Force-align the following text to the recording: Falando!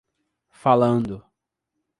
Falando! 0.61 1.15